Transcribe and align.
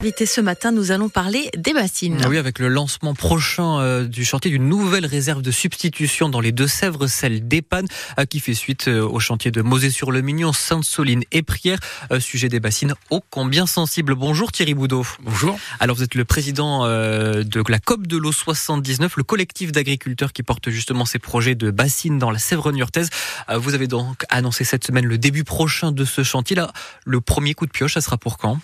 Invité 0.00 0.26
ce 0.26 0.40
matin, 0.40 0.70
nous 0.70 0.92
allons 0.92 1.08
parler 1.08 1.50
des 1.56 1.72
bassines. 1.72 2.20
Ah 2.22 2.28
oui, 2.28 2.38
avec 2.38 2.60
le 2.60 2.68
lancement 2.68 3.14
prochain 3.14 3.80
euh, 3.80 4.04
du 4.06 4.24
chantier 4.24 4.48
d'une 4.48 4.68
nouvelle 4.68 5.04
réserve 5.04 5.42
de 5.42 5.50
substitution 5.50 6.28
dans 6.28 6.38
les 6.38 6.52
Deux-Sèvres, 6.52 7.08
celle 7.08 7.48
d'Epanne, 7.48 7.88
euh, 8.16 8.24
qui 8.24 8.38
fait 8.38 8.54
suite 8.54 8.86
euh, 8.86 9.02
au 9.02 9.18
chantier 9.18 9.50
de 9.50 9.60
Mosée-sur-le-Mignon, 9.60 10.52
Sainte-Soline 10.52 11.24
et 11.32 11.42
Prière. 11.42 11.80
sujet 12.20 12.48
des 12.48 12.60
bassines 12.60 12.94
ô 13.10 13.24
combien 13.28 13.66
sensible. 13.66 14.14
Bonjour 14.14 14.52
Thierry 14.52 14.74
Boudot. 14.74 15.04
Bonjour. 15.20 15.58
Alors 15.80 15.96
vous 15.96 16.04
êtes 16.04 16.14
le 16.14 16.24
président 16.24 16.84
de 16.86 17.68
la 17.68 17.78
COP 17.80 18.06
de 18.06 18.16
l'eau 18.16 18.30
79, 18.30 19.16
le 19.16 19.24
collectif 19.24 19.72
d'agriculteurs 19.72 20.32
qui 20.32 20.44
porte 20.44 20.70
justement 20.70 21.06
ces 21.06 21.18
projets 21.18 21.56
de 21.56 21.72
bassines 21.72 22.20
dans 22.20 22.30
la 22.30 22.38
Sèvre 22.38 22.70
niortaise. 22.70 23.10
Vous 23.52 23.74
avez 23.74 23.88
donc 23.88 24.22
annoncé 24.28 24.62
cette 24.62 24.86
semaine 24.86 25.06
le 25.06 25.18
début 25.18 25.42
prochain 25.42 25.90
de 25.90 26.04
ce 26.04 26.22
chantier. 26.22 26.54
Là, 26.54 26.72
le 27.04 27.20
premier 27.20 27.54
coup 27.54 27.66
de 27.66 27.72
pioche, 27.72 27.94
ça 27.94 28.00
sera 28.00 28.16
pour 28.16 28.38
quand? 28.38 28.60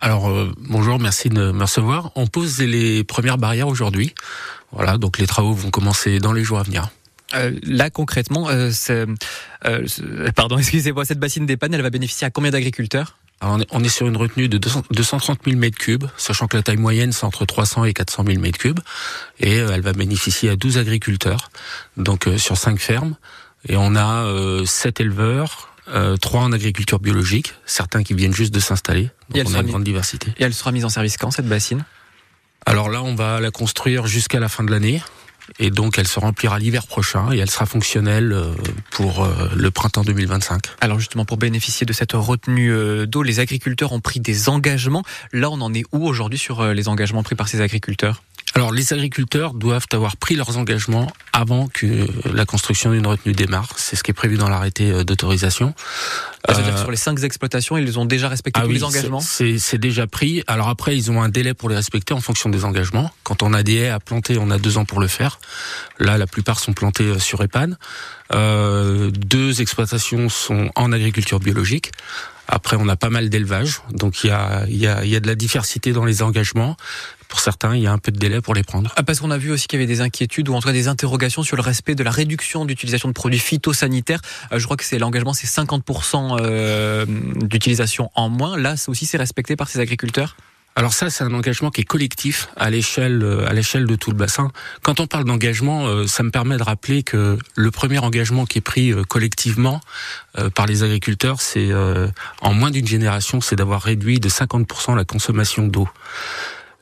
Alors 0.00 0.30
euh, 0.30 0.50
bonjour, 0.56 0.98
merci 0.98 1.28
de 1.28 1.52
me 1.52 1.62
recevoir. 1.62 2.10
On 2.14 2.26
pose 2.26 2.58
les 2.60 3.04
premières 3.04 3.36
barrières 3.36 3.68
aujourd'hui. 3.68 4.14
Voilà, 4.72 4.96
donc 4.96 5.18
les 5.18 5.26
travaux 5.26 5.52
vont 5.52 5.70
commencer 5.70 6.20
dans 6.20 6.32
les 6.32 6.42
jours 6.42 6.58
à 6.58 6.62
venir. 6.62 6.88
Euh, 7.34 7.52
là 7.62 7.90
concrètement, 7.90 8.48
euh, 8.48 8.70
euh 8.88 10.30
pardon, 10.34 10.56
excusez-moi, 10.58 11.04
cette 11.04 11.18
bassine 11.18 11.44
d'épanne, 11.44 11.74
elle 11.74 11.82
va 11.82 11.90
bénéficier 11.90 12.26
à 12.26 12.30
combien 12.30 12.50
d'agriculteurs? 12.50 13.18
On 13.42 13.58
est, 13.58 13.88
sur 13.88 14.06
une 14.06 14.18
retenue 14.18 14.50
de 14.50 14.58
230 14.58 15.40
000 15.46 15.56
mètres 15.56 15.78
cubes, 15.78 16.04
sachant 16.18 16.46
que 16.46 16.58
la 16.58 16.62
taille 16.62 16.76
moyenne 16.76 17.10
c'est 17.10 17.24
entre 17.24 17.46
300 17.46 17.84
et 17.84 17.94
400 17.94 18.24
000 18.26 18.38
mètres 18.38 18.58
cubes, 18.58 18.80
et 19.38 19.54
elle 19.54 19.80
va 19.80 19.94
bénéficier 19.94 20.50
à 20.50 20.56
12 20.56 20.76
agriculteurs, 20.76 21.50
donc 21.96 22.28
sur 22.36 22.58
5 22.58 22.78
fermes, 22.78 23.16
et 23.66 23.76
on 23.78 23.96
a 23.96 24.26
7 24.66 25.00
éleveurs, 25.00 25.69
euh, 25.92 26.16
trois 26.16 26.42
en 26.42 26.52
agriculture 26.52 26.98
biologique, 26.98 27.54
certains 27.66 28.02
qui 28.02 28.14
viennent 28.14 28.34
juste 28.34 28.54
de 28.54 28.60
s'installer. 28.60 29.10
Donc 29.30 29.46
on 29.48 29.54
a 29.54 29.60
une 29.60 29.68
grande 29.68 29.84
diversité. 29.84 30.32
Et 30.38 30.44
elle 30.44 30.54
sera 30.54 30.72
mise 30.72 30.84
en 30.84 30.88
service 30.88 31.16
quand 31.16 31.30
cette 31.30 31.48
bassine? 31.48 31.84
Alors 32.66 32.90
là, 32.90 33.02
on 33.02 33.14
va 33.14 33.40
la 33.40 33.50
construire 33.50 34.06
jusqu'à 34.06 34.40
la 34.40 34.48
fin 34.48 34.64
de 34.64 34.70
l'année. 34.70 35.02
Et 35.58 35.70
donc, 35.70 35.98
elle 35.98 36.06
se 36.06 36.20
remplira 36.20 36.60
l'hiver 36.60 36.86
prochain 36.86 37.32
et 37.32 37.38
elle 37.38 37.50
sera 37.50 37.66
fonctionnelle 37.66 38.32
euh, 38.32 38.52
pour 38.92 39.24
euh, 39.24 39.48
le 39.56 39.70
printemps 39.72 40.04
2025. 40.04 40.62
Alors 40.80 41.00
justement, 41.00 41.24
pour 41.24 41.38
bénéficier 41.38 41.84
de 41.86 41.92
cette 41.92 42.12
retenue 42.12 42.72
d'eau, 43.06 43.22
les 43.22 43.40
agriculteurs 43.40 43.92
ont 43.92 44.00
pris 44.00 44.20
des 44.20 44.48
engagements. 44.48 45.02
Là, 45.32 45.50
on 45.50 45.60
en 45.60 45.74
est 45.74 45.84
où 45.92 46.06
aujourd'hui 46.06 46.38
sur 46.38 46.64
les 46.64 46.86
engagements 46.86 47.24
pris 47.24 47.34
par 47.34 47.48
ces 47.48 47.60
agriculteurs? 47.60 48.22
Alors 48.54 48.72
les 48.72 48.92
agriculteurs 48.92 49.54
doivent 49.54 49.86
avoir 49.92 50.16
pris 50.16 50.34
leurs 50.34 50.56
engagements 50.58 51.10
avant 51.32 51.68
que 51.68 52.06
la 52.32 52.44
construction 52.44 52.92
d'une 52.92 53.06
retenue 53.06 53.32
démarre. 53.32 53.70
C'est 53.76 53.96
ce 53.96 54.02
qui 54.02 54.10
est 54.10 54.14
prévu 54.14 54.36
dans 54.36 54.48
l'arrêté 54.48 54.90
euh, 54.90 55.04
d'autorisation. 55.04 55.74
Ah, 56.46 56.54
c'est-à-dire 56.54 56.74
euh, 56.74 56.80
sur 56.80 56.90
les 56.90 56.96
cinq 56.96 57.22
exploitations, 57.22 57.76
ils 57.78 57.98
ont 57.98 58.04
déjà 58.04 58.28
respecté 58.28 58.60
ah 58.62 58.66
tous 58.66 58.72
les 58.72 58.84
engagements 58.84 59.20
C'est 59.20 59.78
déjà 59.78 60.06
pris. 60.06 60.42
Alors 60.46 60.68
après, 60.68 60.96
ils 60.96 61.10
ont 61.10 61.22
un 61.22 61.28
délai 61.28 61.54
pour 61.54 61.68
les 61.68 61.76
respecter 61.76 62.12
en 62.12 62.20
fonction 62.20 62.50
des 62.50 62.64
engagements. 62.64 63.10
Quand 63.22 63.42
on 63.42 63.52
a 63.52 63.62
des 63.62 63.74
haies 63.76 63.88
à 63.90 64.00
planter, 64.00 64.36
on 64.38 64.50
a 64.50 64.58
deux 64.58 64.78
ans 64.78 64.84
pour 64.84 65.00
le 65.00 65.06
faire. 65.06 65.38
Là, 65.98 66.18
la 66.18 66.26
plupart 66.26 66.58
sont 66.58 66.72
plantées 66.72 67.04
euh, 67.04 67.18
sur 67.18 67.42
EPAN. 67.42 67.74
Euh, 68.32 69.10
deux 69.10 69.60
exploitations 69.60 70.28
sont 70.28 70.70
en 70.74 70.92
agriculture 70.92 71.40
biologique. 71.40 71.92
Après, 72.48 72.76
on 72.78 72.88
a 72.88 72.96
pas 72.96 73.10
mal 73.10 73.28
d'élevage, 73.28 73.80
donc 73.92 74.24
il 74.24 74.26
y 74.26 74.30
a, 74.30 74.64
y, 74.66 74.86
a, 74.88 75.04
y 75.04 75.14
a 75.14 75.20
de 75.20 75.26
la 75.28 75.36
diversité 75.36 75.92
dans 75.92 76.04
les 76.04 76.20
engagements. 76.22 76.76
Pour 77.30 77.38
certains, 77.38 77.76
il 77.76 77.82
y 77.82 77.86
a 77.86 77.92
un 77.92 77.98
peu 77.98 78.10
de 78.10 78.18
délai 78.18 78.40
pour 78.40 78.54
les 78.54 78.64
prendre. 78.64 78.92
Ah, 78.96 79.04
parce 79.04 79.20
qu'on 79.20 79.30
a 79.30 79.38
vu 79.38 79.52
aussi 79.52 79.68
qu'il 79.68 79.78
y 79.78 79.82
avait 79.82 79.90
des 79.90 80.00
inquiétudes 80.00 80.48
ou 80.48 80.54
en 80.54 80.60
tout 80.60 80.66
cas 80.66 80.74
des 80.74 80.88
interrogations 80.88 81.44
sur 81.44 81.56
le 81.56 81.62
respect 81.62 81.94
de 81.94 82.02
la 82.02 82.10
réduction 82.10 82.64
d'utilisation 82.64 83.08
de 83.08 83.14
produits 83.14 83.38
phytosanitaires. 83.38 84.20
Euh, 84.52 84.58
je 84.58 84.64
crois 84.64 84.76
que 84.76 84.84
c'est 84.84 84.98
l'engagement, 84.98 85.32
c'est 85.32 85.46
50% 85.46 86.38
euh, 86.40 87.06
d'utilisation 87.36 88.10
en 88.16 88.28
moins. 88.28 88.58
Là, 88.58 88.74
aussi, 88.88 89.06
c'est 89.06 89.16
respecté 89.16 89.54
par 89.54 89.68
ces 89.68 89.78
agriculteurs? 89.78 90.36
Alors 90.74 90.92
ça, 90.92 91.08
c'est 91.08 91.22
un 91.22 91.32
engagement 91.32 91.70
qui 91.70 91.82
est 91.82 91.84
collectif 91.84 92.48
à 92.56 92.68
l'échelle 92.68 93.22
euh, 93.22 93.48
à 93.48 93.52
l'échelle 93.52 93.86
de 93.86 93.94
tout 93.94 94.10
le 94.10 94.16
bassin. 94.16 94.50
Quand 94.82 94.98
on 94.98 95.06
parle 95.06 95.24
d'engagement, 95.24 96.06
ça 96.08 96.24
me 96.24 96.30
permet 96.30 96.56
de 96.56 96.62
rappeler 96.64 97.04
que 97.04 97.38
le 97.54 97.70
premier 97.70 97.98
engagement 97.98 98.44
qui 98.44 98.58
est 98.58 98.62
pris 98.62 98.92
collectivement 99.08 99.80
par 100.54 100.66
les 100.66 100.82
agriculteurs, 100.82 101.40
c'est 101.40 101.70
en 102.40 102.54
moins 102.54 102.70
d'une 102.70 102.86
génération, 102.86 103.40
c'est 103.40 103.56
d'avoir 103.56 103.82
réduit 103.82 104.20
de 104.20 104.28
50% 104.28 104.96
la 104.96 105.04
consommation 105.04 105.66
d'eau. 105.66 105.88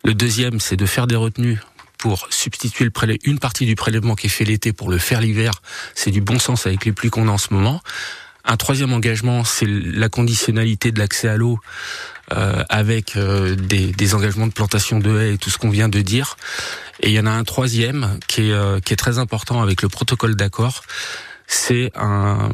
Le 0.09 0.15
deuxième, 0.15 0.59
c'est 0.59 0.79
de 0.79 0.87
faire 0.87 1.07
des 1.07 1.17
retenues 1.17 1.61
pour 1.99 2.29
substituer 2.31 2.89
une 3.25 3.39
partie 3.39 3.67
du 3.67 3.75
prélèvement 3.75 4.15
qui 4.15 4.29
est 4.29 4.31
fait 4.31 4.47
l'été 4.47 4.73
pour 4.73 4.89
le 4.89 4.97
faire 4.97 5.21
l'hiver. 5.21 5.61
C'est 5.95 6.11
du 6.11 6.23
bon 6.23 6.39
sens 6.39 6.67
avec 6.67 6.87
les 6.87 6.93
pluies 6.93 7.11
qu'on 7.11 7.29
a 7.29 7.31
en 7.31 7.37
ce 7.37 7.53
moment. 7.53 7.83
Un 8.47 8.57
troisième 8.57 8.95
engagement, 8.95 9.45
c'est 9.45 9.67
la 9.67 10.09
conditionnalité 10.09 10.93
de 10.93 10.99
l'accès 10.99 11.29
à 11.29 11.37
l'eau 11.37 11.61
euh, 12.33 12.65
avec 12.71 13.17
euh, 13.17 13.55
des, 13.55 14.15
engagements 14.15 14.47
de 14.47 14.53
plantation 14.53 14.99
de 14.99 15.21
haies 15.21 15.35
et 15.35 15.37
tout 15.37 15.51
ce 15.51 15.59
qu'on 15.59 15.69
vient 15.69 15.91
de 15.91 16.01
dire. 16.01 16.39
Et 17.01 17.09
il 17.11 17.13
y 17.13 17.21
en 17.21 17.27
a 17.27 17.31
un 17.31 17.45
troisième 17.45 18.19
qui 18.29 18.49
est, 18.49 18.53
euh, 18.53 18.81
qui 18.81 18.95
est 18.95 18.97
très 18.97 19.19
important 19.19 19.61
avec 19.61 19.83
le 19.83 19.91
protocole 19.91 20.37
d'accord, 20.37 20.85
c'est 21.51 21.91
un, 21.97 22.51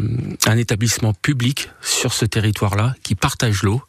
établissement 0.56 1.12
public 1.15 1.69
sur 1.82 2.15
ce 2.15 2.25
territoire-là 2.25 2.94
qui 3.03 3.16
partage 3.16 3.65
l'eau. 3.65 3.82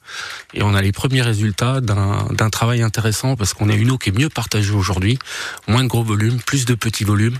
Et 0.55 0.63
on 0.63 0.73
a 0.73 0.81
les 0.81 0.91
premiers 0.91 1.21
résultats 1.21 1.79
d'un 1.79 2.49
travail 2.49 2.81
intéressant 2.81 3.35
parce 3.35 3.53
qu'on 3.53 3.69
a 3.69 3.75
une 3.75 3.91
eau 3.91 3.99
qui 3.99 4.09
est 4.09 4.17
mieux 4.17 4.29
partagée 4.29 4.73
aujourd'hui, 4.73 5.19
moins 5.67 5.83
de 5.83 5.87
gros 5.87 6.03
volumes, 6.03 6.39
plus 6.39 6.65
de 6.65 6.73
petits 6.73 7.03
volumes. 7.03 7.37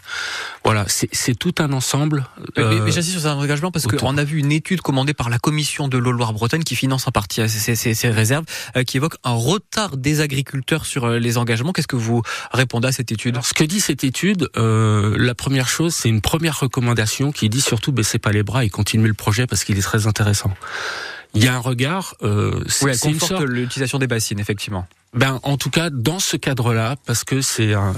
Voilà, 0.65 0.85
c'est 0.87 1.35
tout 1.35 1.53
un 1.59 1.71
ensemble. 1.73 2.25
Euh, 2.57 2.81
mais, 2.83 2.91
j'insiste 2.91 3.19
sur 3.19 3.29
un 3.29 3.35
engagement 3.35 3.69
parce 3.69 3.85
qu'on 3.85 4.17
a 4.17 4.23
vu 4.23 4.39
une 4.39 4.51
étude 4.51 4.81
commandée 4.81 5.13
par 5.13 5.29
la 5.29 5.37
commission 5.37 5.87
de 5.87 5.99
l'eau 5.99 6.11
Loire-Bretagne 6.11 6.63
qui 6.63 6.75
finance 6.75 7.07
en 7.07 7.11
partie 7.11 7.47
ces, 7.47 7.75
ces, 7.75 7.93
ces 7.93 8.09
réserves, 8.09 8.45
euh, 8.75 8.83
qui 8.83 8.97
évoque 8.97 9.15
un 9.23 9.33
retard 9.33 9.95
des 9.95 10.21
agriculteurs 10.21 10.87
sur 10.87 11.05
euh, 11.05 11.19
les 11.19 11.37
engagements. 11.37 11.71
Qu'est-ce 11.71 11.87
que 11.87 11.95
vous 11.95 12.23
répondez 12.51 12.87
à 12.87 12.91
cette 12.91 13.11
étude? 13.11 13.37
Ce 13.43 13.53
que 13.53 13.63
dit 13.63 13.79
cette 13.79 14.03
étude, 14.03 14.49
euh, 14.57 15.15
la 15.19 15.35
première 15.35 15.67
chose, 15.67 15.93
c'est 15.93 16.09
une 16.09 16.21
première 16.21 16.59
recommandation 16.59 17.31
qui 17.31 17.47
dit 17.47 17.61
surtout 17.61 17.91
baissez 17.91 18.17
pas 18.17 18.31
les 18.31 18.41
bras 18.41 18.65
et 18.65 18.69
continuez 18.69 19.07
le 19.07 19.13
projet 19.13 19.45
parce 19.45 19.63
qu'il 19.65 19.77
est 19.77 19.83
très 19.83 20.07
intéressant. 20.07 20.51
Il 21.35 21.43
y 21.43 21.47
a 21.47 21.53
un 21.53 21.59
regard. 21.59 22.15
Euh, 22.23 22.63
oui, 22.81 22.91
elle 22.91 22.99
conforte 22.99 23.41
l'utilisation 23.41 23.99
des 23.99 24.07
bassines, 24.07 24.39
effectivement. 24.39 24.87
Ben, 25.15 25.39
en 25.43 25.55
tout 25.55 25.69
cas, 25.69 25.89
dans 25.89 26.19
ce 26.19 26.35
cadre-là, 26.35 26.97
parce 27.05 27.23
que 27.23 27.41
c'est 27.41 27.73
un, 27.73 27.93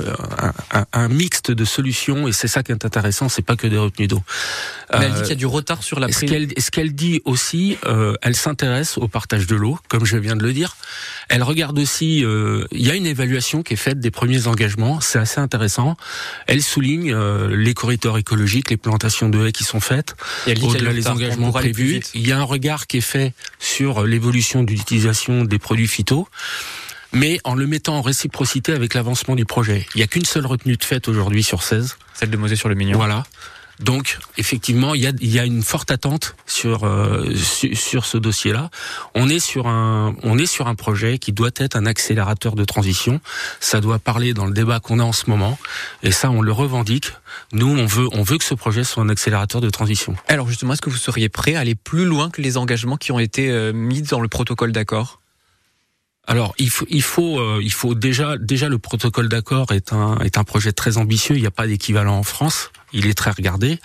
un, 0.72 0.86
un, 0.94 1.08
mixte 1.08 1.50
de 1.50 1.66
solutions 1.66 2.28
et 2.28 2.32
c'est 2.32 2.48
ça 2.48 2.62
qui 2.62 2.72
est 2.72 2.86
intéressant, 2.86 3.28
c'est 3.28 3.42
pas 3.42 3.56
que 3.56 3.66
des 3.66 3.78
retenues 3.78 4.08
d'eau. 4.08 4.22
Mais 4.94 5.06
elle 5.06 5.14
dit 5.14 5.22
qu'il 5.22 5.30
y 5.30 5.32
a 5.32 5.36
du 5.36 5.48
retard 5.48 5.82
sur 5.82 6.00
la 6.00 6.10
prise. 6.10 6.30
Ce 6.58 6.72
qu'elle 6.72 6.94
dit 6.94 7.22
aussi, 7.26 7.78
euh, 7.86 8.14
elle 8.22 8.36
s'intéresse 8.36 9.00
au 9.00 9.08
partage 9.08 9.48
de 9.48 9.56
l'eau, 9.56 9.80
comme 9.88 10.06
je 10.06 10.16
viens 10.16 10.36
de 10.36 10.44
le 10.44 10.54
dire. 10.54 10.78
Elle 11.30 11.42
regarde 11.42 11.80
aussi, 11.80 12.24
euh, 12.24 12.66
il 12.72 12.86
y 12.86 12.92
a 12.92 12.96
une 12.96 13.08
évaluation 13.08 13.64
qui 13.64 13.74
est 13.74 13.78
faite 13.78 14.00
des 14.00 14.12
premiers 14.12 14.46
engagements, 14.46 15.02
c'est 15.02 15.20
assez 15.20 15.40
intéressant. 15.40 15.98
Elle 16.46 16.62
souligne 16.62 17.12
euh, 17.14 17.56
les 17.56 17.74
corridors 17.74 18.20
écologiques, 18.20 18.70
les 18.70 18.78
plantations 18.78 19.30
de 19.30 19.48
haies 19.48 19.52
qui 19.52 19.64
sont 19.64 19.80
faites, 19.80 20.16
au-delà 20.62 20.94
des 20.94 21.08
engagements 21.08 21.52
prévus. 21.52 22.02
Il 22.14 22.28
y 22.28 22.32
a 22.32 22.38
un 22.38 22.44
regard 22.44 22.86
qui 22.86 22.98
est 22.98 23.02
fait 23.02 23.34
sur 23.58 24.04
l'évolution 24.06 24.64
d'utilisation 24.64 25.46
des 25.46 25.58
produits 25.58 25.88
phyto 25.88 26.28
mais 27.14 27.40
en 27.44 27.56
le 27.56 27.68
mettant 27.68 27.98
en 27.98 28.02
réciprocité 28.02 28.74
avec 28.74 28.94
l'avancement 28.94 29.36
du 29.36 29.46
projet. 29.46 29.86
Il 29.96 29.98
n'y 29.98 30.04
a 30.04 30.08
qu'une 30.08 30.26
seule 30.26 30.46
retenue 30.46 30.78
de 30.78 30.84
fait 30.84 31.08
aujourd'hui 31.08 31.44
sur 31.44 31.64
16. 31.64 31.98
Celle 32.14 32.30
de 32.30 32.38
Mosée 32.38 32.56
sur 32.56 32.70
le 32.70 32.76
Mignon. 32.76 32.98
Voilà. 32.98 33.24
Donc, 33.80 34.18
effectivement, 34.38 34.96
il 34.96 35.02
y 35.02 35.08
a, 35.08 35.12
il 35.20 35.30
y 35.30 35.38
a 35.38 35.46
une 35.46 35.62
forte 35.62 35.92
attente 35.92 36.36
sur 36.48 36.84
euh, 36.84 37.36
sur 37.36 38.06
ce 38.06 38.18
dossier-là. 38.18 38.72
On 39.14 39.30
est 39.30 39.40
sur 39.40 39.68
un 39.68 40.16
on 40.24 40.38
est 40.40 40.48
sur 40.48 40.68
un 40.68 40.74
projet 40.74 41.20
qui 41.20 41.32
doit 41.32 41.52
être 41.56 41.76
un 41.76 41.86
accélérateur 41.86 42.56
de 42.56 42.66
transition. 42.66 43.22
Ça 43.60 43.80
doit 43.80 44.00
parler 44.00 44.34
dans 44.34 44.48
le 44.48 44.54
débat 44.54 44.80
qu'on 44.80 44.98
a 45.00 45.04
en 45.04 45.12
ce 45.12 45.30
moment, 45.30 45.60
et 46.02 46.12
ça, 46.12 46.32
on 46.32 46.42
le 46.42 46.52
revendique. 46.52 47.12
Nous, 47.54 47.68
on 47.68 47.86
veut 47.86 48.08
on 48.14 48.24
veut 48.24 48.40
que 48.40 48.46
ce 48.46 48.56
projet 48.56 48.84
soit 48.84 49.04
un 49.04 49.10
accélérateur 49.10 49.62
de 49.62 49.70
transition. 49.70 50.16
Alors 50.28 50.48
justement, 50.48 50.74
est-ce 50.74 50.82
que 50.82 50.90
vous 50.90 50.98
seriez 50.98 51.30
prêt 51.30 51.54
à 51.54 51.60
aller 51.60 51.76
plus 51.76 52.06
loin 52.06 52.32
que 52.32 52.42
les 52.42 52.58
engagements 52.58 52.98
qui 52.98 53.12
ont 53.12 53.20
été 53.20 53.52
euh, 53.52 53.74
mis 53.74 54.02
dans 54.02 54.22
le 54.22 54.28
protocole 54.28 54.72
d'accord? 54.72 55.22
Alors 56.28 56.54
il 56.60 56.70
faut 56.70 56.86
il 56.90 57.02
faut 57.02 57.40
euh, 57.40 57.60
il 57.64 57.72
faut 57.72 57.96
déjà 57.96 58.38
déjà 58.38 58.68
le 58.68 58.78
protocole 58.78 59.30
d'accord 59.30 59.72
est 59.72 59.94
un 59.94 60.20
est 60.20 60.38
un 60.38 60.44
projet 60.44 60.74
très 60.74 60.98
ambitieux. 60.98 61.36
Il 61.36 61.42
n'y 61.42 61.48
a 61.48 61.52
pas 61.52 61.68
d'équivalent 61.68 62.18
en 62.18 62.24
France 62.24 62.72
il 62.94 63.08
est 63.08 63.14
très 63.14 63.32
regardé. 63.32 63.80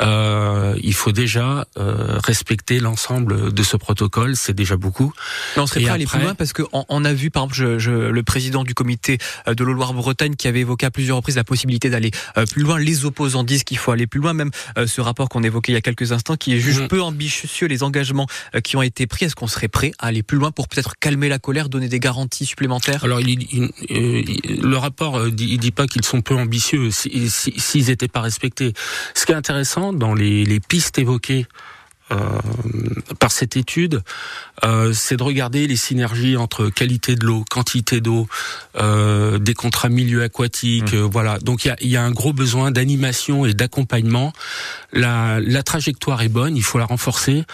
Euh, 0.00 0.76
il 0.82 0.94
faut 0.94 1.12
déjà 1.12 1.66
euh, 1.78 2.18
respecter 2.22 2.80
l'ensemble 2.80 3.52
de 3.52 3.62
ce 3.62 3.76
protocole, 3.76 4.36
c'est 4.36 4.52
déjà 4.52 4.76
beaucoup. 4.76 5.12
Mais 5.56 5.62
on 5.62 5.66
serait 5.66 5.80
prêt 5.80 5.90
à 5.90 5.94
aller 5.94 6.06
plus 6.06 6.20
loin 6.20 6.34
parce 6.34 6.52
qu'on 6.52 6.84
on 6.88 7.04
a 7.04 7.12
vu, 7.12 7.30
par 7.30 7.44
exemple, 7.44 7.56
je, 7.56 7.78
je, 7.78 7.90
le 7.90 8.22
président 8.22 8.64
du 8.64 8.74
comité 8.74 9.18
euh, 9.48 9.54
de 9.54 9.64
Loire-Bretagne 9.64 10.36
qui 10.36 10.48
avait 10.48 10.60
évoqué 10.60 10.86
à 10.86 10.90
plusieurs 10.90 11.16
reprises 11.16 11.36
la 11.36 11.44
possibilité 11.44 11.90
d'aller 11.90 12.10
plus 12.50 12.62
loin. 12.62 12.78
Les 12.78 13.04
opposants 13.04 13.44
disent 13.44 13.64
qu'il 13.64 13.78
faut 13.78 13.90
aller 13.90 14.06
plus 14.06 14.20
loin. 14.20 14.32
Même 14.32 14.50
ce 14.86 15.00
rapport 15.00 15.28
qu'on 15.28 15.42
évoquait 15.42 15.72
il 15.72 15.74
y 15.74 15.78
a 15.78 15.82
quelques 15.82 16.12
instants, 16.12 16.36
qui 16.36 16.54
est 16.54 16.58
juge 16.58 16.80
mmh. 16.80 16.88
peu 16.88 17.02
ambitieux 17.02 17.66
les 17.66 17.82
engagements 17.82 18.26
qui 18.62 18.76
ont 18.76 18.82
été 18.82 19.06
pris. 19.06 19.26
Est-ce 19.26 19.34
qu'on 19.34 19.46
serait 19.46 19.68
prêt 19.68 19.92
à 19.98 20.06
aller 20.06 20.22
plus 20.22 20.38
loin 20.38 20.50
pour 20.50 20.68
peut-être 20.68 20.94
calmer 20.98 21.28
la 21.28 21.38
colère, 21.38 21.68
donner 21.68 21.88
des 21.88 22.00
garanties 22.00 22.46
supplémentaires? 22.46 23.04
Alors, 23.04 23.20
il, 23.20 23.46
il, 23.52 24.60
le 24.62 24.76
rapport 24.76 25.26
il 25.26 25.58
dit 25.58 25.70
pas 25.70 25.86
qu'ils 25.86 26.04
sont 26.04 26.22
peu 26.22 26.34
ambitieux. 26.34 26.90
S'ils 26.90 27.30
si, 27.30 27.54
si, 27.56 27.90
étaient 27.90 28.08
pas 28.08 28.20
ce 28.42 29.26
qui 29.26 29.32
est 29.32 29.34
intéressant 29.34 29.92
dans 29.92 30.14
les, 30.14 30.60
pistes 30.68 30.98
évoquées 30.98 31.46
par 33.18 33.32
cette 33.32 33.56
étude, 33.56 34.02
euh, 34.64 34.92
c'est 34.92 35.16
de 35.16 35.22
regarder 35.22 35.66
les 35.66 35.76
synergies 35.76 36.36
entre 36.36 36.68
qualité 36.68 37.16
de 37.16 37.26
l'eau, 37.26 37.44
quantité 37.50 38.00
d'eau, 38.00 38.28
euh, 38.76 39.38
des 39.38 39.54
contrats 39.54 39.88
milieu 39.88 40.22
aquatiques, 40.22 40.92
mmh. 40.92 40.98
voilà. 40.98 41.38
Donc 41.40 41.64
il 41.64 41.68
y 41.68 41.70
a, 41.70 41.76
y 41.80 41.96
a, 41.96 42.02
un 42.02 42.12
gros 42.12 42.32
besoin 42.32 42.70
d'animation 42.70 43.44
et 43.44 43.54
d'accompagnement. 43.54 44.32
La, 44.92 45.40
la, 45.40 45.62
trajectoire 45.62 46.22
est 46.22 46.28
bonne, 46.28 46.56
il 46.56 46.62
faut 46.62 46.78
la 46.78 46.84
renforcer, 46.84 47.44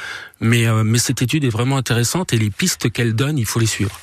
mais, 0.41 0.67
mais 0.85 0.99
cette 0.99 1.23
étude 1.23 1.45
est 1.45 1.51
vraiment 1.51 1.77
intéressante 1.77 2.33
et 2.33 2.39
les 2.39 2.51
pistes 2.51 2.91
qu'elle 2.91 3.15
donne, 3.15 3.39
il 3.39 3.47
faut 3.47 3.59
les 3.59 3.67
suivre. 3.67 3.99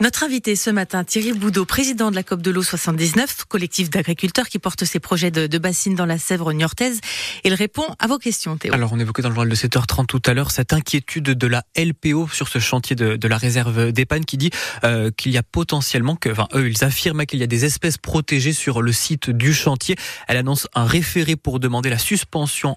Notre 0.00 0.22
invité 0.22 0.54
ce 0.54 0.70
matin, 0.70 1.02
Thierry 1.02 1.32
Boudot, 1.32 1.64
président 1.64 2.10
de 2.10 2.16
la 2.16 2.22
COP 2.22 2.40
de 2.40 2.52
l'eau 2.52 2.62
79, 2.62 3.44
collectif 3.48 3.90
d'agriculteurs 3.90 4.48
qui 4.48 4.60
porte 4.60 4.84
ses 4.84 5.00
projets 5.00 5.32
de, 5.32 5.48
de 5.48 5.58
bassines 5.58 5.96
dans 5.96 6.06
la 6.06 6.18
Sèvre 6.18 6.52
niortaise. 6.52 7.00
Il 7.44 7.52
répond 7.54 7.86
à 7.98 8.06
vos 8.06 8.18
questions, 8.18 8.56
Théo. 8.56 8.72
Alors 8.72 8.92
on 8.92 9.00
évoquait 9.00 9.22
dans 9.22 9.28
le 9.28 9.34
journal 9.34 9.50
de 9.50 9.56
7h30 9.88 10.06
tout 10.06 10.22
à 10.26 10.34
l'heure 10.34 10.50
cette 10.50 10.72
inquiétude 10.72 11.24
de 11.24 11.46
la 11.46 11.64
LPO 11.76 12.28
sur 12.28 12.48
ce 12.48 12.58
chantier 12.58 12.96
de, 12.96 13.28
la 13.28 13.36
réserve 13.36 13.92
d'Epan 13.92 14.20
qui 14.20 14.36
dit 14.36 14.50
euh, 14.84 15.10
qu'il 15.10 15.32
y 15.32 15.38
a 15.38 15.42
potentiellement, 15.42 16.16
que, 16.16 16.30
enfin 16.30 16.48
eux 16.54 16.68
ils 16.68 16.84
affirment 16.84 17.26
qu'il 17.26 17.40
y 17.40 17.42
a 17.42 17.46
des 17.46 17.64
espèces 17.64 17.98
protégées 17.98 18.52
sur 18.52 18.82
le 18.82 18.92
site 18.92 19.30
du 19.30 19.52
chantier. 19.52 19.96
Elle 20.28 20.36
annonce 20.36 20.68
un 20.74 20.84
référé 20.84 21.36
pour 21.36 21.60
demander 21.60 21.90
la 21.90 21.98
suspension 21.98 22.76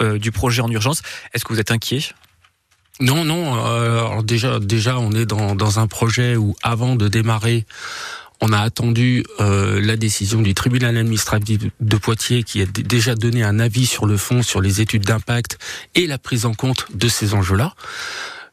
euh, 0.00 0.18
du 0.18 0.32
projet 0.32 0.62
en 0.62 0.68
urgence. 0.68 1.02
Est-ce 1.34 1.44
que 1.44 1.52
vous 1.52 1.60
êtes 1.60 1.70
inquiet? 1.70 2.00
Non, 3.00 3.24
non. 3.24 3.56
Euh, 3.66 3.98
alors 3.98 4.22
déjà, 4.22 4.58
déjà, 4.58 4.98
on 4.98 5.12
est 5.12 5.26
dans, 5.26 5.54
dans 5.54 5.78
un 5.78 5.86
projet 5.86 6.36
où, 6.36 6.56
avant 6.62 6.96
de 6.96 7.06
démarrer, 7.08 7.64
on 8.40 8.52
a 8.52 8.60
attendu 8.60 9.24
euh, 9.40 9.80
la 9.80 9.96
décision 9.96 10.40
du 10.40 10.54
tribunal 10.54 10.96
administratif 10.96 11.60
de 11.80 11.96
Poitiers 11.96 12.42
qui 12.44 12.62
a 12.62 12.66
déjà 12.66 13.14
donné 13.14 13.42
un 13.42 13.58
avis 13.58 13.86
sur 13.86 14.06
le 14.06 14.16
fond, 14.16 14.42
sur 14.42 14.60
les 14.60 14.80
études 14.80 15.04
d'impact 15.04 15.58
et 15.94 16.06
la 16.06 16.18
prise 16.18 16.46
en 16.46 16.54
compte 16.54 16.86
de 16.94 17.08
ces 17.08 17.34
enjeux-là. 17.34 17.74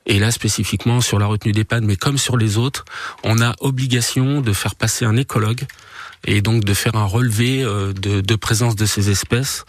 Et 0.07 0.19
là, 0.19 0.31
spécifiquement 0.31 1.01
sur 1.01 1.17
la 1.17 1.25
retenue 1.25 1.51
des 1.51 1.63
pannes, 1.63 1.85
mais 1.85 1.95
comme 1.95 2.17
sur 2.17 2.37
les 2.37 2.57
autres, 2.57 2.85
on 3.23 3.41
a 3.41 3.55
obligation 3.59 4.41
de 4.41 4.53
faire 4.53 4.75
passer 4.75 5.05
un 5.05 5.17
écologue 5.17 5.65
et 6.25 6.41
donc 6.41 6.63
de 6.63 6.73
faire 6.73 6.95
un 6.95 7.05
relevé 7.05 7.63
euh, 7.63 7.93
de, 7.93 8.21
de 8.21 8.35
présence 8.35 8.75
de 8.75 8.85
ces 8.85 9.09
espèces. 9.09 9.65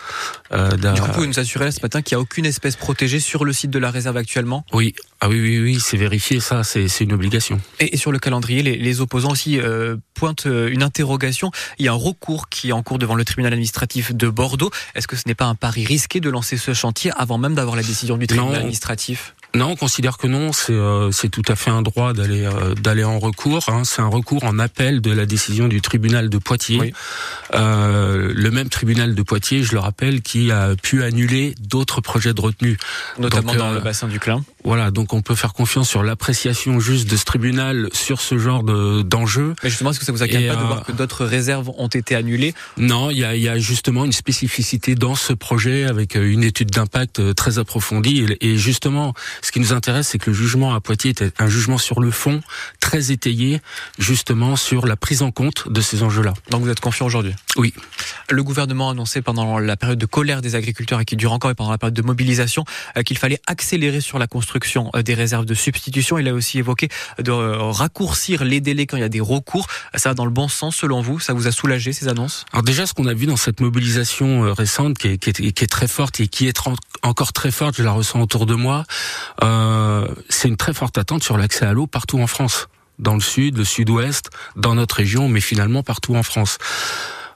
Euh, 0.53 0.71
du 0.71 1.01
coup, 1.01 1.07
vous 1.07 1.13
pouvez 1.13 1.27
nous 1.27 1.39
assurer 1.39 1.71
ce 1.71 1.81
matin 1.83 2.03
qu'il 2.03 2.17
n'y 2.17 2.21
a 2.21 2.23
aucune 2.23 2.47
espèce 2.47 2.77
protégée 2.77 3.21
sur 3.21 3.45
le 3.45 3.53
site 3.53 3.71
de 3.71 3.79
la 3.79 3.91
réserve 3.91 4.17
actuellement? 4.17 4.65
Oui, 4.73 4.95
ah 5.21 5.29
oui, 5.29 5.41
oui, 5.41 5.61
oui, 5.61 5.79
c'est 5.81 5.97
vérifié, 5.97 6.41
ça, 6.41 6.65
c'est 6.65 7.01
une 7.01 7.13
obligation. 7.13 7.61
Et, 7.81 7.97
sur 7.97 8.13
le 8.13 8.19
calendrier, 8.19 8.63
les, 8.63 8.77
les 8.77 9.01
opposants 9.01 9.31
aussi 9.31 9.59
euh, 9.59 9.97
pointent 10.15 10.47
une 10.47 10.83
interrogation. 10.83 11.51
Il 11.79 11.85
y 11.85 11.89
a 11.89 11.93
un 11.93 11.97
recours 11.97 12.49
qui 12.49 12.71
est 12.71 12.73
en 12.73 12.83
cours 12.83 12.99
devant 12.99 13.15
le 13.15 13.25
tribunal 13.25 13.53
administratif 13.53 14.15
de 14.15 14.29
Bordeaux. 14.29 14.71
Est-ce 14.95 15.09
que 15.09 15.17
ce 15.17 15.23
n'est 15.27 15.35
pas 15.35 15.47
un 15.47 15.55
pari 15.55 15.85
risqué 15.85 16.21
de 16.21 16.31
lancer 16.31 16.57
ce 16.57 16.75
chantier 16.75 17.11
avant 17.17 17.39
même 17.39 17.55
d'avoir 17.55 17.77
la 17.77 17.83
décision 17.83 18.17
du 18.17 18.27
tribunal 18.27 18.57
administratif? 18.57 19.35
Non, 19.57 19.71
on 19.71 19.77
considère 19.77 20.19
que 20.19 20.27
non. 20.27 20.53
C'est 20.53 20.73
euh, 20.73 21.11
tout 21.33 21.43
à 21.49 21.57
fait 21.57 21.71
un 21.71 21.83
droit 21.83 22.13
d'aller 22.13 22.45
euh, 22.45 22.75
d'aller 22.75 23.05
en 23.05 23.19
recours. 23.19 23.65
Hein. 23.69 23.83
C'est 23.85 24.03
un 24.03 24.09
recours 24.09 24.45
en 24.45 24.59
appel 24.59 25.01
de 25.01 25.11
la 25.11 25.27
décision 25.27 25.67
du 25.67 25.81
tribunal 25.81 26.29
de 26.29 26.39
Poitiers. 26.39 26.93
Euh, 27.55 28.33
le 28.35 28.51
même 28.51 28.69
tribunal 28.69 29.15
de 29.15 29.23
Poitiers, 29.23 29.63
je 29.63 29.73
le 29.73 29.79
rappelle, 29.79 30.21
qui 30.21 30.53
a 30.53 30.77
pu 30.77 31.03
annuler 31.03 31.55
d'autres 31.59 32.01
projets 32.01 32.35
de 32.35 32.41
retenue, 32.41 32.77
notamment 33.19 33.55
dans 33.55 33.73
le 33.73 33.81
bassin 33.81 34.09
du 34.09 34.21
Clin. 34.21 34.45
Voilà, 34.67 34.91
donc 34.91 35.13
on 35.13 35.23
peut 35.23 35.37
faire 35.37 35.53
confiance 35.53 35.89
sur 35.89 36.03
l'appréciation 36.03 36.81
juste 36.81 37.09
de 37.09 37.17
ce 37.17 37.25
tribunal 37.25 37.89
sur 37.93 38.21
ce 38.21 38.37
genre 38.37 38.65
d'enjeux. 38.65 39.55
Mais 39.63 39.71
justement, 39.71 39.93
est-ce 39.93 40.01
que 40.01 40.05
ça 40.05 40.11
vous 40.11 40.25
inquiète 40.25 40.49
pas 40.49 40.57
de 40.57 40.65
voir 40.65 40.83
que 40.83 40.91
d'autres 40.91 41.25
réserves 41.25 41.71
ont 41.79 41.87
été 41.87 42.17
annulées? 42.17 42.53
Non, 42.77 43.11
il 43.11 43.19
y 43.19 43.25
a, 43.25 43.37
y 43.37 43.49
a, 43.49 43.59
justement 43.59 44.05
une 44.05 44.11
spécificité 44.11 44.97
dans 44.97 45.15
ce 45.15 45.33
projet 45.33 45.85
avec 45.85 46.17
une 46.17 46.43
étude 46.43 46.73
d'impact 46.73 47.37
très 47.37 47.61
approfondie 47.61 48.27
et 48.41 48.57
justement 48.57 49.15
ce 49.41 49.53
qui 49.53 49.61
nous 49.61 49.73
intéresse, 49.73 50.09
c'est 50.09 50.19
que 50.19 50.31
le 50.31 50.37
jugement 50.37 50.75
à 50.75 50.81
Poitiers 50.81 51.13
était 51.13 51.31
un 51.39 51.47
jugement 51.47 51.79
sur 51.79 52.01
le 52.01 52.11
fond, 52.11 52.41
très 52.81 53.13
étayé, 53.13 53.61
justement 54.01 54.57
sur 54.57 54.89
la 54.89 54.97
prise 54.97 55.23
en 55.23 55.31
compte 55.31 55.71
de 55.71 55.81
ces 55.81 56.03
enjeux-là. 56.03 56.35
Donc 56.51 56.63
vous 56.63 56.71
êtes 56.71 56.81
confiant 56.81 57.07
aujourd'hui? 57.07 57.37
Oui. 57.55 57.73
Le 58.31 58.43
gouvernement 58.43 58.89
a 58.89 58.93
annoncé 58.93 59.23
pendant 59.23 59.61
la 59.61 59.77
période 59.77 60.01
de 60.01 60.07
colère 60.07 60.43
des 60.43 60.57
agriculteurs 60.57 61.01
et 61.01 61.05
qui 61.05 61.15
dure 61.15 61.33
encore 61.33 61.53
et 61.53 61.55
pendant 61.55 61.71
la 61.71 61.79
période 61.79 61.95
de 61.95 62.03
mobilisation 62.03 62.65
euh, 62.97 63.05
qu'il 63.05 63.17
fallait 63.17 63.41
accélérer 63.47 64.01
sur 64.01 64.19
la 64.19 64.27
construction 64.27 64.56
euh, 64.95 65.03
des 65.03 65.15
réserves 65.15 65.47
de 65.47 65.55
substitution. 65.55 66.19
Il 66.19 66.29
a 66.29 66.35
aussi 66.35 66.59
évoqué 66.59 66.89
de 67.19 67.31
euh, 67.31 67.71
raccourcir 67.71 68.45
les 68.45 68.61
délais 68.61 68.87
quand 68.87 68.97
il 68.97 69.01
y 69.01 69.05
a 69.05 69.09
des 69.09 69.21
recours. 69.21 69.67
Ça 69.95 70.11
va 70.11 70.15
dans 70.15 70.25
le 70.25 70.31
bon 70.31 70.49
sens 70.49 70.77
selon 70.77 71.01
vous 71.01 71.21
Ça 71.21 71.33
vous 71.33 71.47
a 71.47 71.53
soulagé 71.53 71.93
ces 71.93 72.09
annonces? 72.09 72.45
Alors 72.53 72.63
déjà, 72.63 72.87
ce 72.87 72.95
qu'on 72.95 73.07
a 73.07 73.15
vu 73.15 73.27
dans 73.27 73.37
cette 73.37 73.61
mobilisation 73.61 74.53
récente 74.53 74.99
qui 74.99 75.09
est, 75.09 75.71
très 75.71 75.89
forte 75.89 76.21
et 76.21 76.29
qui 76.29 76.47
est 76.47 76.57
encore 77.03 77.33
très 77.33 77.51
forte, 77.51 77.77
je 77.77 77.83
la 77.83 77.93
ressens 77.93 78.21
autour 78.21 78.47
de 78.47 78.55
moi, 78.55 78.85
euh, 79.43 80.09
c'est 80.29 80.49
une 80.49 80.57
très 80.57 80.75
forte 80.75 80.99
attente 80.99 81.23
sur 81.23 81.37
l'accès 81.37 81.67
à 81.67 81.73
l'eau 81.73 81.87
partout 81.87 82.19
en 82.21 82.27
France, 82.27 82.69
dans 82.99 83.15
le 83.15 83.21
sud, 83.21 83.57
le 83.59 83.65
sud-ouest, 83.65 84.31
dans 84.57 84.75
notre 84.75 84.97
région, 84.97 85.29
mais 85.29 85.41
finalement 85.41 85.83
partout 85.83 86.15
en 86.15 86.23
France. 86.23 86.59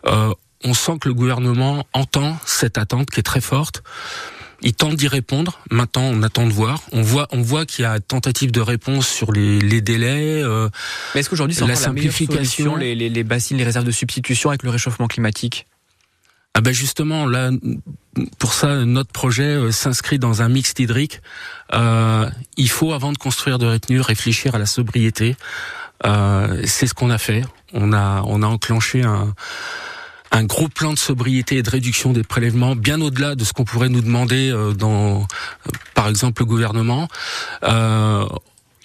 Euh, 0.07 0.33
on 0.65 0.75
sent 0.75 0.99
que 1.01 1.09
le 1.09 1.15
gouvernement 1.15 1.87
entend 1.93 2.37
cette 2.45 2.79
attente 2.79 3.11
qui 3.11 3.21
est 3.21 3.25
très 3.25 3.41
forte. 3.41 3.83
Il 4.63 4.75
tente 4.75 4.97
d'y 4.97 5.09
répondre. 5.09 5.61
Maintenant, 5.71 6.03
on 6.03 6.23
attend 6.23 6.47
de 6.47 6.53
voir. 6.53 6.83
On 6.93 7.03
voit, 7.03 7.29
on 7.33 7.41
voit 7.41 7.65
qu'il 7.67 7.83
y 7.83 7.87
a 7.87 7.99
tentative 8.01 8.53
de 8.53 8.61
réponse 8.61 9.09
sur 9.09 9.33
les, 9.33 9.59
les 9.59 9.81
délais. 9.81 10.43
Euh, 10.43 10.69
Mais 11.15 11.21
est-ce 11.21 11.31
qu'aujourd'hui, 11.31 11.57
c'est 11.57 11.67
la 11.67 11.77
simplification, 11.77 12.77
la 12.77 12.85
les, 12.85 12.95
les, 12.95 13.09
les 13.09 13.25
bassines, 13.25 13.57
les 13.57 13.65
réserves 13.65 13.87
de 13.87 13.91
substitution 13.91 14.51
avec 14.51 14.63
le 14.63 14.71
réchauffement 14.71 15.09
climatique? 15.09 15.67
Ah 16.55 16.61
ben 16.63 16.73
justement 16.73 17.27
là, 17.27 17.53
pour 18.39 18.55
ça 18.55 18.85
notre 18.85 19.13
projet 19.13 19.45
euh, 19.45 19.71
s'inscrit 19.71 20.19
dans 20.19 20.43
un 20.43 20.49
mixte 20.49 20.81
hydrique. 20.81 21.23
Euh, 21.73 22.29
il 22.57 22.69
faut 22.69 22.93
avant 22.93 23.13
de 23.13 23.19
construire 23.19 23.59
de 23.59 23.67
retenue 23.67 24.01
réfléchir 24.01 24.57
à 24.57 24.59
la 24.59 24.67
sobriété. 24.67 25.37
Euh, 26.05 26.61
c'est 26.67 26.89
ce 26.89 26.95
qu'on 26.95 27.11
a 27.11 27.19
fait. 27.19 27.45
On 27.73 27.93
a 27.93 28.23
on 28.27 28.43
a 28.43 28.47
enclenché 28.47 29.03
un 29.03 29.33
un 30.31 30.45
gros 30.45 30.69
plan 30.69 30.93
de 30.93 30.99
sobriété 30.99 31.57
et 31.57 31.63
de 31.63 31.71
réduction 31.71 32.13
des 32.13 32.23
prélèvements, 32.23 32.77
bien 32.77 33.01
au-delà 33.01 33.35
de 33.35 33.45
ce 33.45 33.53
qu'on 33.53 33.65
pourrait 33.65 33.89
nous 33.89 34.01
demander 34.01 34.51
euh, 34.51 34.73
dans, 34.73 35.27
par 35.95 36.09
exemple, 36.09 36.43
le 36.43 36.47
gouvernement. 36.47 37.09
Euh, 37.65 38.25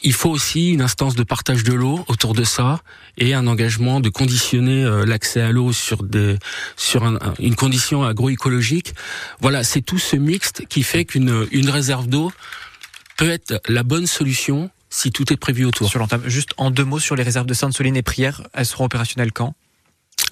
il 0.03 0.13
faut 0.13 0.30
aussi 0.30 0.71
une 0.71 0.81
instance 0.81 1.15
de 1.15 1.24
partage 1.24 1.63
de 1.63 1.74
l'eau 1.74 2.03
autour 2.07 2.33
de 2.33 2.44
ça 2.44 2.81
et 3.18 3.33
un 3.33 3.47
engagement 3.47 4.00
de 4.00 4.09
conditionner 4.09 4.83
euh, 4.83 5.06
l'accès 5.06 5.42
à 5.42 5.51
l'eau 5.51 5.71
sur 5.71 6.03
des 6.03 6.38
sur 6.75 7.03
une 7.39 7.56
condition 7.56 8.03
agroécologique. 8.03 8.94
Voilà, 9.39 9.63
c'est 9.63 9.81
tout 9.81 9.98
ce 9.98 10.15
mixte 10.15 10.65
qui 10.68 10.83
fait 10.83 11.06
qu'une 11.06 11.48
une 11.51 11.69
réserve 11.69 12.07
d'eau 12.07 12.31
peut 13.18 13.30
être 13.30 13.62
la 13.68 13.83
bonne 13.83 14.06
solution 14.06 14.69
si 14.89 15.12
tout 15.12 15.31
est 15.33 15.38
prévu 15.38 15.65
autour. 15.65 15.89
Sur 15.89 16.07
juste 16.25 16.51
en 16.57 16.71
deux 16.71 16.86
mots 16.86 17.00
sur 17.00 17.15
les 17.15 17.24
réserves 17.24 17.48
de 17.48 17.53
Sainte-Soline 17.53 17.98
et 17.98 18.03
Prière, 18.03 18.44
elles 18.53 18.65
seront 18.65 18.86
opérationnelles 18.86 19.31
quand? 19.31 19.56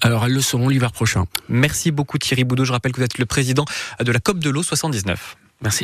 Alors 0.04 0.26
elles 0.26 0.34
le 0.34 0.40
seront 0.42 0.68
l'hiver 0.68 0.92
prochain. 0.92 1.24
Merci 1.48 1.90
beaucoup 1.90 2.18
Thierry 2.18 2.44
Boudot. 2.44 2.64
Je 2.64 2.72
rappelle 2.72 2.92
que 2.92 2.98
vous 2.98 3.04
êtes 3.04 3.18
le 3.18 3.26
président 3.26 3.64
de 4.00 4.12
la 4.12 4.20
COP 4.20 4.38
de 4.38 4.50
l'eau 4.50 4.62
79. 4.62 5.36
Merci. 5.62 5.82